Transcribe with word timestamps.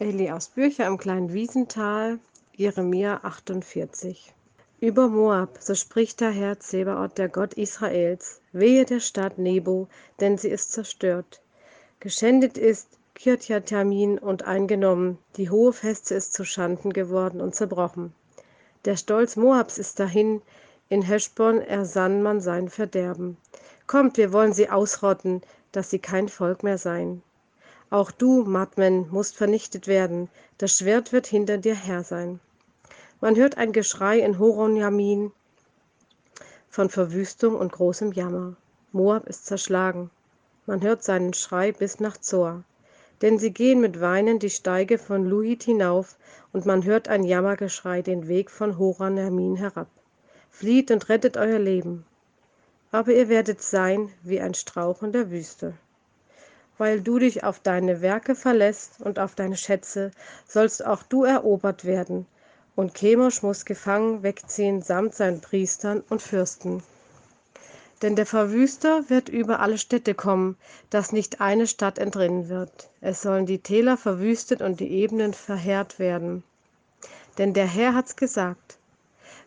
Elias 0.00 0.46
Bücher 0.46 0.86
im 0.86 0.96
kleinen 0.96 1.32
Wiesental, 1.32 2.20
Jeremia 2.54 3.18
48. 3.24 4.32
Über 4.78 5.08
Moab, 5.08 5.58
so 5.60 5.74
spricht 5.74 6.20
der 6.20 6.30
Herr 6.30 6.60
Zebaoth, 6.60 7.18
der 7.18 7.28
Gott 7.28 7.54
Israels, 7.54 8.40
wehe 8.52 8.84
der 8.84 9.00
Stadt 9.00 9.38
Nebo, 9.38 9.88
denn 10.20 10.38
sie 10.38 10.50
ist 10.50 10.70
zerstört. 10.70 11.42
Geschändet 11.98 12.56
ist 12.56 12.96
Kirtjatamin 13.16 14.20
und 14.20 14.44
eingenommen, 14.44 15.18
die 15.36 15.50
hohe 15.50 15.72
Feste 15.72 16.14
ist 16.14 16.32
zu 16.32 16.44
Schanden 16.44 16.92
geworden 16.92 17.40
und 17.40 17.56
zerbrochen. 17.56 18.14
Der 18.84 18.96
Stolz 18.96 19.34
Moabs 19.34 19.78
ist 19.78 19.98
dahin, 19.98 20.42
in 20.88 21.02
Heschbon 21.02 21.60
ersann 21.60 22.22
man 22.22 22.40
sein 22.40 22.68
Verderben. 22.68 23.36
Kommt, 23.88 24.16
wir 24.16 24.32
wollen 24.32 24.52
sie 24.52 24.70
ausrotten, 24.70 25.42
dass 25.72 25.90
sie 25.90 25.98
kein 25.98 26.28
Volk 26.28 26.62
mehr 26.62 26.78
seien. 26.78 27.24
Auch 27.90 28.10
du, 28.10 28.44
Madmen, 28.44 29.08
musst 29.10 29.36
vernichtet 29.36 29.86
werden, 29.86 30.28
das 30.58 30.76
Schwert 30.76 31.10
wird 31.10 31.26
hinter 31.26 31.56
dir 31.56 31.74
her 31.74 32.04
sein. 32.04 32.38
Man 33.22 33.34
hört 33.34 33.56
ein 33.56 33.72
Geschrei 33.72 34.18
in 34.18 34.38
Horonjamin 34.38 35.32
von 36.68 36.90
Verwüstung 36.90 37.56
und 37.56 37.72
großem 37.72 38.12
Jammer. 38.12 38.56
Moab 38.92 39.26
ist 39.26 39.46
zerschlagen. 39.46 40.10
Man 40.66 40.82
hört 40.82 41.02
seinen 41.02 41.32
Schrei 41.32 41.72
bis 41.72 41.98
nach 41.98 42.18
Zor. 42.18 42.62
Denn 43.22 43.38
sie 43.38 43.54
gehen 43.54 43.80
mit 43.80 44.02
Weinen 44.02 44.38
die 44.38 44.50
Steige 44.50 44.98
von 44.98 45.24
Luhit 45.24 45.62
hinauf, 45.62 46.18
und 46.52 46.66
man 46.66 46.84
hört 46.84 47.08
ein 47.08 47.24
Jammergeschrei 47.24 48.02
den 48.02 48.28
Weg 48.28 48.50
von 48.50 48.76
Horonjamin 48.76 49.56
herab. 49.56 49.88
Flieht 50.50 50.90
und 50.90 51.08
rettet 51.08 51.38
euer 51.38 51.58
Leben. 51.58 52.04
Aber 52.92 53.12
ihr 53.12 53.30
werdet 53.30 53.62
sein 53.62 54.10
wie 54.22 54.40
ein 54.40 54.52
Strauch 54.52 55.02
in 55.02 55.12
der 55.12 55.30
Wüste 55.30 55.72
weil 56.78 57.00
du 57.00 57.18
dich 57.18 57.44
auf 57.44 57.60
deine 57.60 58.00
Werke 58.00 58.34
verlässt 58.34 59.00
und 59.00 59.18
auf 59.18 59.34
deine 59.34 59.56
Schätze, 59.56 60.12
sollst 60.46 60.84
auch 60.84 61.02
du 61.02 61.24
erobert 61.24 61.84
werden. 61.84 62.26
Und 62.76 62.94
Chemosh 62.94 63.42
muss 63.42 63.64
gefangen 63.64 64.22
wegziehen 64.22 64.82
samt 64.82 65.14
seinen 65.14 65.40
Priestern 65.40 66.02
und 66.08 66.22
Fürsten. 66.22 66.82
Denn 68.02 68.14
der 68.14 68.26
Verwüster 68.26 69.10
wird 69.10 69.28
über 69.28 69.58
alle 69.58 69.78
Städte 69.78 70.14
kommen, 70.14 70.56
dass 70.88 71.10
nicht 71.10 71.40
eine 71.40 71.66
Stadt 71.66 71.98
entrinnen 71.98 72.48
wird. 72.48 72.90
Es 73.00 73.22
sollen 73.22 73.46
die 73.46 73.58
Täler 73.58 73.96
verwüstet 73.96 74.62
und 74.62 74.78
die 74.78 74.92
Ebenen 74.92 75.34
verheert 75.34 75.98
werden. 75.98 76.44
Denn 77.38 77.54
der 77.54 77.66
Herr 77.66 77.94
hat's 77.94 78.14
gesagt. 78.14 78.78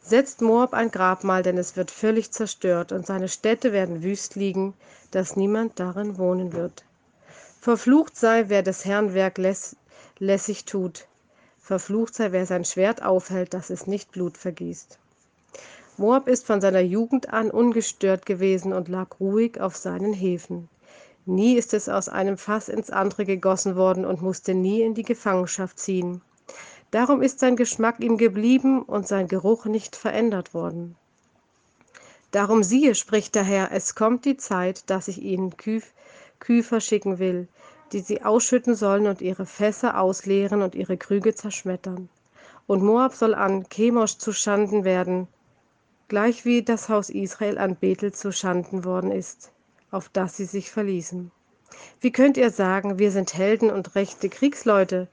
Setzt 0.02 0.42
Moab 0.42 0.74
ein 0.74 0.92
Grabmal, 0.92 1.44
denn 1.44 1.58
es 1.58 1.78
wird 1.78 1.92
völlig 1.92 2.32
zerstört, 2.32 2.92
und 2.92 3.06
seine 3.06 3.30
Städte 3.30 3.72
werden 3.72 4.04
wüst 4.04 4.36
liegen, 4.36 4.74
dass 5.12 5.38
niemand 5.38 5.80
darin 5.80 6.18
wohnen 6.18 6.52
wird. 6.52 6.84
Verflucht 7.64 8.18
sei, 8.18 8.46
wer 8.48 8.64
des 8.64 8.86
Herrn 8.86 9.14
Werk 9.14 9.38
läss, 9.38 9.76
lässig 10.18 10.66
tut. 10.66 11.06
Verflucht 11.60 12.16
sei, 12.16 12.32
wer 12.32 12.48
sein 12.48 12.66
Schwert 12.66 13.04
aufhält, 13.04 13.54
dass 13.54 13.70
es 13.70 13.86
nicht 13.86 14.12
Blut 14.12 14.36
vergießt. 14.36 14.98
Moab 15.98 16.28
ist 16.28 16.48
von 16.48 16.60
seiner 16.60 16.80
Jugend 16.80 17.32
an 17.32 17.52
ungestört 17.52 18.26
gewesen 18.26 18.74
und 18.74 18.88
lag 18.88 19.20
ruhig 19.20 19.62
auf 19.62 19.76
seinen 19.76 20.12
Häfen. 20.12 20.70
Nie 21.28 21.54
ist 21.54 21.76
es 21.76 21.88
aus 21.88 22.10
einem 22.10 22.40
Fass 22.40 22.68
ins 22.68 22.90
andere 22.90 23.26
gegossen 23.26 23.76
worden 23.76 24.06
und 24.06 24.24
musste 24.24 24.56
nie 24.56 24.82
in 24.82 24.96
die 24.96 25.04
Gefangenschaft 25.04 25.78
ziehen. 25.78 26.24
Darum 26.90 27.22
ist 27.22 27.42
sein 27.42 27.56
Geschmack 27.56 28.00
ihm 28.00 28.18
geblieben 28.18 28.82
und 28.82 29.08
sein 29.08 29.28
Geruch 29.28 29.66
nicht 29.66 29.96
verändert 29.96 30.56
worden. 30.56 30.96
Darum 32.32 32.64
siehe, 32.64 32.96
spricht 32.96 33.36
der 33.36 33.44
Herr, 33.44 33.72
es 33.72 33.94
kommt 33.94 34.26
die 34.26 34.38
Zeit, 34.38 34.90
dass 34.90 35.08
ich 35.08 35.22
ihnen 35.22 35.58
Küf 35.58 35.94
Kühe 36.42 36.64
verschicken 36.64 37.20
will, 37.20 37.48
die 37.94 38.00
sie 38.00 38.24
ausschütten 38.24 38.76
sollen 38.76 39.08
und 39.08 39.22
ihre 39.22 39.46
Fässer 39.46 40.00
ausleeren 40.00 40.62
und 40.62 40.76
ihre 40.76 40.98
Krüge 40.98 41.36
zerschmettern. 41.36 42.10
Und 42.68 42.84
Moab 42.84 43.14
soll 43.14 43.36
an 43.36 43.66
Chemosh 43.70 44.18
zuschanden 44.18 44.84
werden, 44.84 45.28
gleich 46.08 46.44
wie 46.44 46.64
das 46.64 46.90
Haus 46.90 47.10
Israel 47.10 47.58
an 47.58 47.76
Bethel 47.76 48.12
zuschanden 48.12 48.84
worden 48.84 49.12
ist, 49.12 49.52
auf 49.92 50.10
das 50.10 50.36
sie 50.36 50.46
sich 50.46 50.72
verließen. 50.72 51.32
Wie 52.02 52.12
könnt 52.12 52.38
ihr 52.38 52.50
sagen, 52.50 53.00
wir 53.00 53.12
sind 53.12 53.34
Helden 53.34 53.70
und 53.70 53.96
rechte 53.96 54.28
Kriegsleute? 54.28 55.08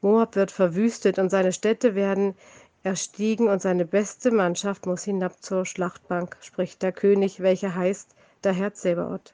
Moab 0.00 0.36
wird 0.36 0.50
verwüstet 0.50 1.18
und 1.18 1.30
seine 1.30 1.52
Städte 1.52 1.94
werden 1.94 2.34
erstiegen 2.82 3.48
und 3.48 3.62
seine 3.62 3.84
beste 3.84 4.32
Mannschaft 4.32 4.86
muss 4.86 5.04
hinab 5.04 5.42
zur 5.42 5.64
Schlachtbank, 5.64 6.36
spricht 6.40 6.82
der 6.82 6.92
König, 6.92 7.40
welcher 7.40 7.74
heißt 7.74 8.14
der 8.42 8.52
Herr 8.52 8.74
Zebaoth 8.74 9.32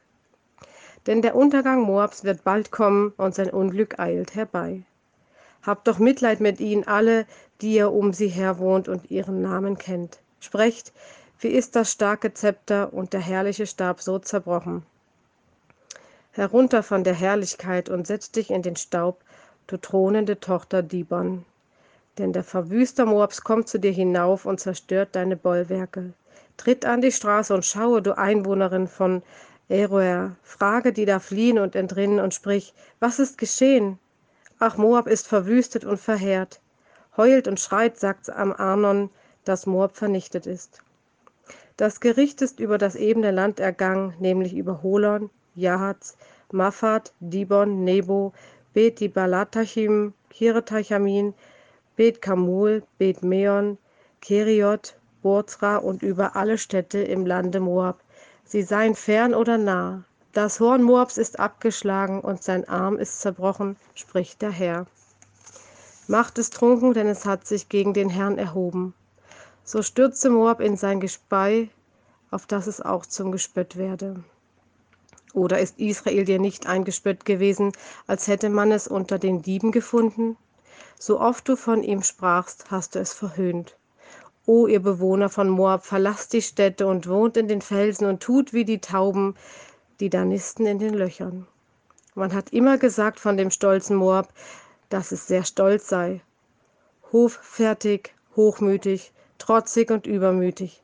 denn 1.09 1.23
der 1.23 1.35
Untergang 1.35 1.81
Moabs 1.81 2.23
wird 2.23 2.45
bald 2.45 2.71
kommen 2.71 3.15
und 3.17 3.35
sein 3.35 3.49
Unglück 3.49 3.99
eilt 3.99 4.35
herbei. 4.35 4.83
Habt 5.63 5.89
doch 5.89 5.99
Mitleid 5.99 6.39
mit 6.39 6.61
ihnen 6.61 6.87
alle, 6.87 7.25
die 7.63 7.77
ihr 7.77 7.91
um 7.91 8.13
sie 8.13 8.29
her 8.29 8.59
wohnt 8.59 8.89
und 8.89 9.11
ihren 9.11 9.41
Namen 9.41 9.79
kennt. 9.79 10.19
Sprecht, 10.39 10.93
wie 11.41 11.49
ist 11.49 11.75
das 11.77 11.91
starke 11.91 12.35
Zepter 12.35 12.93
und 12.93 13.15
der 13.15 13.21
herrliche 13.21 13.67
Stab 13.67 14.03
so 14.03 14.19
zerbrochen. 14.19 14.85
Herunter 16.33 16.83
von 16.83 17.05
der 17.05 17.15
Herrlichkeit 17.15 17.89
und 17.89 18.07
setz 18.07 18.31
dich 18.31 18.51
in 18.51 18.61
den 18.61 18.77
Staub, 18.77 19.23
du 19.67 19.79
thronende 19.79 20.39
Tochter 20.39 20.83
Dibon. 20.83 21.47
Denn 22.19 22.35
der 22.35 22.45
Verwüster 22.45 23.07
Moabs 23.07 23.45
kommt 23.45 23.67
zu 23.71 23.81
dir 23.81 23.93
hinauf 23.93 24.45
und 24.45 24.61
zerstört 24.61 25.09
deine 25.13 25.37
Bollwerke. 25.37 26.13
Tritt 26.59 26.85
an 26.85 27.01
die 27.01 27.13
Straße 27.13 27.55
und 27.55 27.65
schaue, 27.65 28.03
du 28.03 28.19
Einwohnerin 28.19 28.89
von 28.89 29.23
Eroer, 29.69 30.37
frage 30.43 30.93
die 30.93 31.05
da 31.05 31.19
fliehen 31.19 31.59
und 31.59 31.77
entrinnen 31.77 32.21
und 32.21 32.33
sprich, 32.33 32.73
was 33.01 33.19
ist 33.19 33.37
geschehen? 33.37 33.99
Ach, 34.59 34.77
Moab 34.77 35.07
ist 35.07 35.27
verwüstet 35.29 35.85
und 35.85 35.99
verheert. 35.99 36.61
Heult 37.17 37.47
und 37.47 37.61
schreit, 37.61 37.99
sagt's 37.99 38.31
am 38.31 38.53
Arnon, 38.53 39.11
dass 39.45 39.67
Moab 39.67 39.97
vernichtet 39.97 40.47
ist. 40.47 40.83
Das 41.77 42.01
Gericht 42.01 42.43
ist 42.43 42.61
über 42.61 42.79
das 42.79 42.97
ebene 42.97 43.31
Land 43.31 43.61
ergangen, 43.61 44.15
nämlich 44.19 44.55
über 44.55 44.83
Holon, 44.83 45.31
Jahatz, 45.55 46.17
Mafat, 46.51 47.13
Dibon, 47.21 47.85
Nebo, 47.85 48.33
Bet 48.73 49.01
Dibalatachim, 49.01 50.15
Kiretachamin, 50.31 51.35
Bet 51.95 52.23
Kamul, 52.23 52.83
Bet 52.99 53.23
Meon, 53.23 53.77
Keriot, 54.21 54.97
Borzra 55.23 55.77
und 55.77 56.03
über 56.03 56.37
alle 56.37 56.59
Städte 56.59 56.99
im 57.01 57.27
Lande 57.27 57.61
Moab, 57.61 58.01
sie 58.49 58.63
seien 58.63 58.97
fern 58.97 59.35
oder 59.35 59.59
nah. 59.59 60.03
Das 60.33 60.59
Horn 60.59 60.83
Moabs 60.83 61.19
ist 61.19 61.39
abgeschlagen 61.39 62.21
und 62.21 62.43
sein 62.43 62.69
Arm 62.69 62.99
ist 62.99 63.21
zerbrochen, 63.21 63.77
spricht 63.95 64.43
der 64.43 64.51
Herr. 64.51 64.87
Macht 66.07 66.39
es 66.39 66.51
trunken, 66.51 66.95
denn 66.95 67.07
es 67.07 67.25
hat 67.27 67.47
sich 67.47 67.69
gegen 67.69 67.95
den 67.95 68.09
Herrn 68.09 68.39
erhoben. 68.39 68.95
So 69.65 69.83
stürze 69.83 70.31
Moab 70.31 70.61
in 70.61 70.77
sein 70.77 71.01
Gespei, 71.01 71.69
auf 72.31 72.47
dass 72.47 72.67
es 72.67 72.81
auch 72.81 73.07
zum 73.07 73.33
Gespött 73.33 73.77
werde. 73.77 74.25
Oder 75.35 75.61
ist 75.61 75.79
Israel 75.79 76.25
dir 76.25 76.39
nicht 76.39 76.67
ein 76.67 76.85
Gespött 76.85 77.25
gewesen, 77.25 77.73
als 78.07 78.27
hätte 78.27 78.49
man 78.49 78.73
es 78.73 78.89
unter 78.89 79.19
den 79.19 79.43
Dieben 79.43 79.73
gefunden? 79.73 80.37
So 80.99 81.21
oft 81.21 81.49
du 81.49 81.57
von 81.57 81.83
ihm 81.83 82.03
sprachst, 82.03 82.71
hast 82.71 82.95
du 82.95 82.99
es 82.99 83.13
verhöhnt. 83.13 83.78
O 84.51 84.67
ihr 84.67 84.81
Bewohner 84.81 85.29
von 85.29 85.51
Moab, 85.51 85.85
verlasst 85.85 86.33
die 86.33 86.41
Städte 86.41 86.87
und 86.87 87.07
wohnt 87.07 87.37
in 87.37 87.49
den 87.49 87.61
Felsen 87.61 88.07
und 88.07 88.23
tut 88.23 88.55
wie 88.55 88.65
die 88.65 88.81
Tauben, 88.81 89.35
die 90.01 90.09
da 90.09 90.25
nisten 90.25 90.65
in 90.65 90.79
den 90.79 90.95
Löchern. 90.95 91.47
Man 92.15 92.33
hat 92.33 92.51
immer 92.55 92.79
gesagt 92.79 93.21
von 93.21 93.37
dem 93.37 93.51
stolzen 93.51 93.95
Moab, 93.95 94.33
dass 94.89 95.13
es 95.13 95.27
sehr 95.27 95.45
stolz 95.45 95.87
sei. 95.89 96.23
Hoffertig, 97.13 98.15
hochmütig, 98.37 99.13
trotzig 99.37 99.91
und 99.91 100.07
übermütig. 100.07 100.83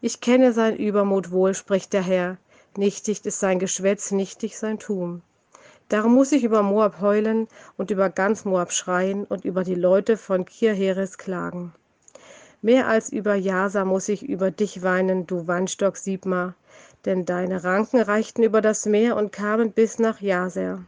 Ich 0.00 0.20
kenne 0.20 0.52
sein 0.52 0.76
Übermut 0.76 1.30
wohl, 1.30 1.54
spricht 1.54 1.92
der 1.92 2.02
Herr. 2.02 2.38
Nichtig 2.76 3.24
ist 3.24 3.38
sein 3.38 3.60
Geschwätz, 3.60 4.10
nichtig 4.10 4.58
sein 4.58 4.80
Tum. 4.80 5.22
Darum 5.90 6.12
muss 6.12 6.32
ich 6.32 6.42
über 6.42 6.64
Moab 6.64 7.00
heulen 7.00 7.46
und 7.76 7.92
über 7.92 8.10
ganz 8.10 8.44
Moab 8.44 8.72
schreien 8.72 9.24
und 9.26 9.44
über 9.44 9.62
die 9.62 9.76
Leute 9.76 10.16
von 10.16 10.44
Kirheres 10.44 11.18
klagen. 11.18 11.72
Mehr 12.66 12.88
als 12.88 13.12
über 13.12 13.36
Jasa 13.36 13.84
muss 13.84 14.08
ich 14.08 14.28
über 14.28 14.50
dich 14.50 14.82
weinen, 14.82 15.24
du 15.28 15.46
Weinstock 15.46 15.96
Siebma, 15.96 16.56
denn 17.04 17.24
deine 17.24 17.62
Ranken 17.62 18.00
reichten 18.00 18.42
über 18.42 18.60
das 18.60 18.86
Meer 18.86 19.14
und 19.14 19.30
kamen 19.30 19.70
bis 19.70 20.00
nach 20.00 20.20
Jaser. 20.20 20.82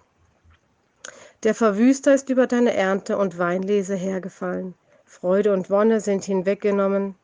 Der 1.45 1.55
Verwüster 1.55 2.13
ist 2.13 2.31
über 2.31 2.49
deine 2.49 2.75
Ernte 2.75 3.17
und 3.17 3.39
Weinlese 3.39 3.95
hergefallen. 3.95 4.75
Freude 5.05 5.53
und 5.53 5.71
Wonne 5.71 6.01
sind 6.01 6.25
hinweggenommen 6.25 7.15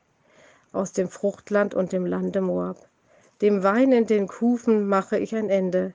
aus 0.70 0.92
dem 0.92 1.08
Fruchtland 1.08 1.74
und 1.74 1.90
dem 1.90 2.06
Lande 2.06 2.40
Moab. 2.40 2.76
Dem 3.42 3.64
Wein 3.64 3.90
in 3.90 4.06
den 4.06 4.28
Kufen 4.28 4.86
mache 4.86 5.18
ich 5.18 5.34
ein 5.34 5.50
Ende. 5.50 5.94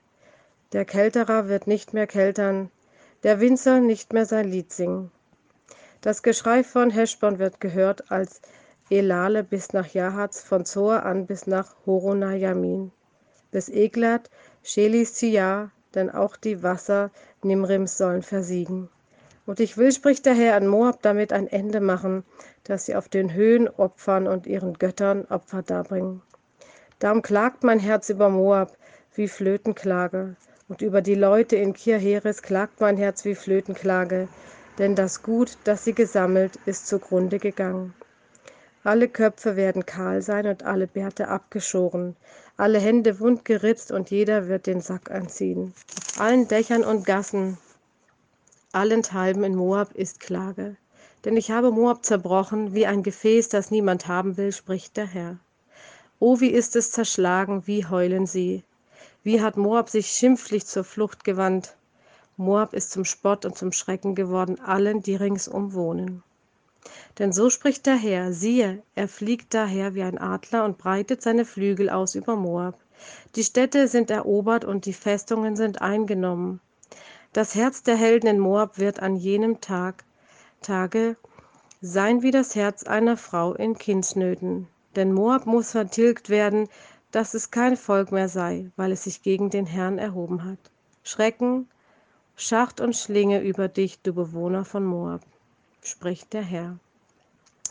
Der 0.74 0.84
Kälterer 0.84 1.48
wird 1.48 1.66
nicht 1.66 1.94
mehr 1.94 2.06
keltern, 2.06 2.70
der 3.22 3.40
Winzer 3.40 3.80
nicht 3.80 4.12
mehr 4.12 4.26
sein 4.26 4.50
Lied 4.50 4.70
singen. 4.70 5.10
Das 6.02 6.22
Geschrei 6.22 6.64
von 6.64 6.88
Heschbon 6.88 7.38
wird 7.38 7.60
gehört 7.60 8.10
als 8.10 8.40
Elale 8.88 9.44
bis 9.44 9.74
nach 9.74 9.86
Jahatz, 9.88 10.40
von 10.40 10.64
Zoar 10.64 11.04
an 11.04 11.26
bis 11.26 11.46
nach 11.46 11.76
Horonajamin, 11.84 12.90
bis 13.50 13.68
Eglat, 13.68 14.30
Shelistia, 14.62 15.70
denn 15.94 16.08
auch 16.08 16.36
die 16.36 16.62
Wasser 16.62 17.10
Nimrims 17.42 17.98
sollen 17.98 18.22
versiegen. 18.22 18.88
Und 19.44 19.60
ich 19.60 19.76
will, 19.76 19.92
spricht 19.92 20.24
der 20.24 20.32
Herr, 20.32 20.56
an 20.56 20.68
Moab 20.68 21.02
damit 21.02 21.34
ein 21.34 21.46
Ende 21.46 21.80
machen, 21.80 22.24
dass 22.64 22.86
sie 22.86 22.96
auf 22.96 23.10
den 23.10 23.34
Höhen 23.34 23.68
opfern 23.68 24.26
und 24.26 24.46
ihren 24.46 24.78
Göttern 24.78 25.26
Opfer 25.26 25.62
darbringen. 25.62 26.22
Darum 26.98 27.20
klagt 27.20 27.62
mein 27.62 27.78
Herz 27.78 28.08
über 28.08 28.30
Moab 28.30 28.74
wie 29.14 29.28
Flötenklage, 29.28 30.36
und 30.66 30.80
über 30.80 31.02
die 31.02 31.14
Leute 31.14 31.56
in 31.56 31.74
Kirheres 31.74 32.40
klagt 32.40 32.80
mein 32.80 32.96
Herz 32.96 33.26
wie 33.26 33.34
Flötenklage, 33.34 34.28
denn 34.78 34.94
das 34.94 35.22
Gut, 35.22 35.58
das 35.64 35.84
sie 35.84 35.94
gesammelt, 35.94 36.58
ist 36.66 36.86
zugrunde 36.86 37.38
gegangen. 37.38 37.94
Alle 38.82 39.08
Köpfe 39.08 39.56
werden 39.56 39.84
kahl 39.84 40.22
sein 40.22 40.46
und 40.46 40.62
alle 40.62 40.86
Bärte 40.86 41.28
abgeschoren, 41.28 42.16
alle 42.56 42.78
Hände 42.78 43.20
wund 43.20 43.44
geritzt 43.44 43.92
und 43.92 44.10
jeder 44.10 44.48
wird 44.48 44.66
den 44.66 44.80
Sack 44.80 45.10
anziehen. 45.10 45.74
Auf 46.12 46.20
allen 46.20 46.48
Dächern 46.48 46.84
und 46.84 47.04
Gassen, 47.04 47.58
allenthalben 48.72 49.44
in 49.44 49.54
Moab 49.54 49.92
ist 49.92 50.20
Klage. 50.20 50.76
Denn 51.24 51.36
ich 51.36 51.50
habe 51.50 51.70
Moab 51.70 52.04
zerbrochen 52.04 52.74
wie 52.74 52.86
ein 52.86 53.02
Gefäß, 53.02 53.50
das 53.50 53.70
niemand 53.70 54.08
haben 54.08 54.36
will, 54.38 54.52
spricht 54.52 54.96
der 54.96 55.06
Herr. 55.06 55.36
O, 56.18 56.40
wie 56.40 56.50
ist 56.50 56.76
es 56.76 56.92
zerschlagen, 56.92 57.66
wie 57.66 57.86
heulen 57.86 58.26
sie. 58.26 58.64
Wie 59.22 59.42
hat 59.42 59.58
Moab 59.58 59.90
sich 59.90 60.08
schimpflich 60.08 60.66
zur 60.66 60.84
Flucht 60.84 61.24
gewandt. 61.24 61.76
Moab 62.40 62.72
ist 62.72 62.90
zum 62.90 63.04
Spott 63.04 63.44
und 63.44 63.58
zum 63.58 63.70
Schrecken 63.70 64.14
geworden 64.14 64.58
allen, 64.60 65.02
die 65.02 65.14
ringsum 65.14 65.74
wohnen. 65.74 66.22
Denn 67.18 67.34
so 67.34 67.50
spricht 67.50 67.84
der 67.84 67.96
Herr, 67.96 68.32
siehe, 68.32 68.82
er 68.94 69.08
fliegt 69.08 69.52
daher 69.52 69.94
wie 69.94 70.02
ein 70.02 70.16
Adler 70.16 70.64
und 70.64 70.78
breitet 70.78 71.20
seine 71.20 71.44
Flügel 71.44 71.90
aus 71.90 72.14
über 72.14 72.36
Moab. 72.36 72.78
Die 73.36 73.44
Städte 73.44 73.88
sind 73.88 74.10
erobert 74.10 74.64
und 74.64 74.86
die 74.86 74.94
Festungen 74.94 75.54
sind 75.54 75.82
eingenommen. 75.82 76.60
Das 77.34 77.54
Herz 77.54 77.82
der 77.82 77.96
Helden 77.96 78.28
in 78.28 78.38
Moab 78.38 78.78
wird 78.78 79.00
an 79.00 79.16
jenem 79.16 79.60
Tag, 79.60 80.02
Tage 80.62 81.16
sein 81.82 82.22
wie 82.22 82.30
das 82.30 82.54
Herz 82.54 82.84
einer 82.84 83.18
Frau 83.18 83.52
in 83.52 83.76
Kindsnöten. 83.76 84.66
Denn 84.96 85.12
Moab 85.12 85.44
muss 85.44 85.72
vertilgt 85.72 86.30
werden, 86.30 86.70
dass 87.10 87.34
es 87.34 87.50
kein 87.50 87.76
Volk 87.76 88.12
mehr 88.12 88.30
sei, 88.30 88.70
weil 88.76 88.92
es 88.92 89.04
sich 89.04 89.20
gegen 89.22 89.50
den 89.50 89.66
Herrn 89.66 89.98
erhoben 89.98 90.44
hat. 90.44 90.58
Schrecken, 91.02 91.68
Schacht 92.42 92.80
und 92.80 92.96
Schlinge 92.96 93.42
über 93.42 93.68
dich, 93.68 94.00
du 94.00 94.14
Bewohner 94.14 94.64
von 94.64 94.82
Moab, 94.82 95.20
spricht 95.82 96.32
der 96.32 96.40
Herr. 96.40 96.78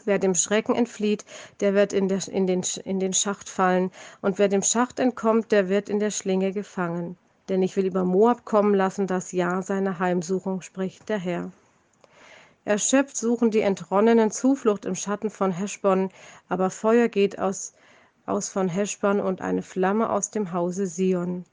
Wer 0.05 0.19
dem 0.19 0.35
Schrecken 0.35 0.75
entflieht, 0.75 1.25
der 1.59 1.73
wird 1.73 1.91
in, 1.91 2.07
der, 2.07 2.27
in, 2.27 2.45
den, 2.45 2.61
in 2.85 2.99
den 2.99 3.13
Schacht 3.13 3.49
fallen, 3.49 3.89
und 4.21 4.37
wer 4.37 4.47
dem 4.47 4.61
Schacht 4.61 4.99
entkommt, 4.99 5.51
der 5.51 5.69
wird 5.69 5.89
in 5.89 5.99
der 5.99 6.11
Schlinge 6.11 6.51
gefangen. 6.51 7.17
Denn 7.49 7.63
ich 7.63 7.75
will 7.77 7.87
über 7.87 8.03
Moab 8.03 8.45
kommen 8.45 8.75
lassen 8.75 9.07
das 9.07 9.31
Jahr 9.31 9.63
seiner 9.63 9.97
Heimsuchung, 9.97 10.61
spricht 10.61 11.09
der 11.09 11.17
Herr. 11.17 11.51
Erschöpft 12.63 13.17
suchen 13.17 13.49
die 13.49 13.61
Entronnenen 13.61 14.29
Zuflucht 14.29 14.85
im 14.85 14.93
Schatten 14.93 15.31
von 15.31 15.51
Heschbon, 15.51 16.11
aber 16.47 16.69
Feuer 16.69 17.07
geht 17.07 17.39
aus, 17.39 17.73
aus 18.27 18.49
von 18.49 18.69
Heschbon 18.69 19.19
und 19.19 19.41
eine 19.41 19.63
Flamme 19.63 20.11
aus 20.11 20.29
dem 20.29 20.53
Hause 20.53 20.85
Sion. 20.85 21.43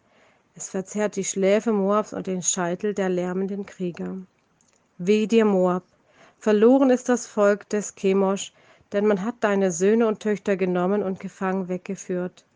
Es 0.59 0.71
verzehrt 0.71 1.17
die 1.17 1.25
Schläfe 1.25 1.71
Moabs 1.71 2.15
und 2.15 2.27
den 2.27 2.41
Scheitel 2.41 2.95
der 2.95 3.11
lärmenden 3.11 3.67
Krieger. 3.67 4.17
Weh 4.97 5.27
dir, 5.27 5.45
Moab! 5.45 5.83
Verloren 6.39 6.89
ist 6.89 7.11
das 7.11 7.27
Volk 7.27 7.69
des 7.69 7.95
Chemosh, 7.95 8.55
denn 8.91 9.07
man 9.07 9.23
hat 9.23 9.35
deine 9.41 9.71
Söhne 9.71 10.07
und 10.07 10.21
Töchter 10.21 10.57
genommen 10.57 11.03
und 11.03 11.21
gefangen 11.21 11.69
weggeführt. 11.69 12.47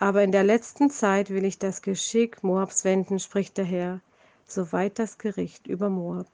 Aber 0.00 0.24
in 0.24 0.32
der 0.32 0.42
letzten 0.42 0.90
Zeit 0.90 1.30
will 1.30 1.44
ich 1.44 1.60
das 1.60 1.82
Geschick 1.82 2.42
Moabs 2.42 2.84
wenden, 2.84 3.20
spricht 3.20 3.58
der 3.58 3.64
Herr, 3.64 4.00
soweit 4.48 4.98
das 4.98 5.16
Gericht 5.16 5.68
über 5.68 5.88
Moab. 5.88 6.26